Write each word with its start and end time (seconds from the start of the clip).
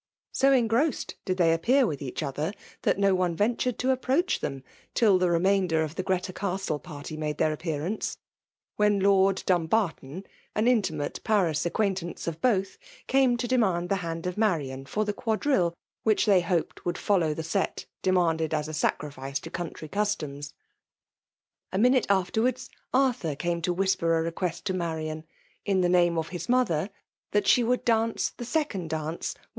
So 0.31 0.51
engrossed 0.51 1.13
did 1.25 1.37
they 1.37 1.53
appear 1.53 1.85
with 1.85 2.01
each 2.01 2.21
athsEt 2.21 2.55
that 2.81 2.97
no 2.97 3.13
one 3.13 3.35
ventured 3.35 3.77
to 3.77 3.91
approach 3.91 4.39
thein» 4.39 4.63
till 4.95 5.19
the 5.19 5.29
remainder 5.29 5.83
of 5.83 5.93
the 5.93 6.03
Grreta 6.03 6.33
Caatle 6.33 6.81
party 6.81 7.15
made 7.15 7.37
their 7.37 7.53
appearance— 7.53 8.17
^when 8.79 8.99
Lwd 8.99 9.45
Dumbar 9.45 9.91
ton, 9.95 10.23
an 10.55 10.67
intimate 10.67 11.19
Paris 11.23 11.67
acquaintance 11.67 12.25
of 12.25 12.41
both, 12.41 12.79
cume 13.07 13.37
to 13.37 13.47
demand 13.47 13.89
the 13.89 13.97
hand 13.97 14.25
of 14.25 14.39
Marian 14.39 14.87
for 14.87 15.05
the 15.05 15.13
qiaadrille 15.13 15.75
which 16.01 16.25
they 16.25 16.41
hoped 16.41 16.83
would 16.83 16.97
follow 16.97 17.35
the 17.35 17.43
sat 17.43 17.85
demanded 18.01 18.53
a» 18.53 18.57
a 18.61 18.73
sacrifice 18.73 19.39
to 19.41 19.51
country 19.51 19.87
customs. 19.87 20.55
A 21.71 21.77
minute 21.77 22.07
afterwards, 22.09 22.71
Arthur 22.91 23.35
came 23.35 23.61
to 23.61 23.71
whisper 23.71 24.17
a 24.17 24.23
request 24.23 24.65
to 24.65 24.73
Marian, 24.73 25.25
in 25.63 25.81
the 25.81 25.89
name 25.89 26.17
of 26.17 26.29
his 26.29 26.49
mother, 26.49 26.89
that 27.33 27.45
she 27.45 27.63
would 27.63 27.85
dance 27.85 28.31
the 28.35 28.43
second 28.45 28.89
dance 28.89 28.89
with 28.89 28.93
128 28.93 29.19
FEMALE 29.19 29.39
DOMINATION. 29.43 29.49